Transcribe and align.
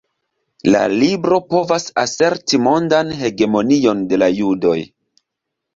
La 0.75 0.79
libro 0.93 1.37
provas 1.51 1.85
aserti 2.05 2.61
mondan 2.69 3.13
hegemonion 3.21 4.05
de 4.15 4.23
la 4.25 4.33
judoj. 4.41 4.79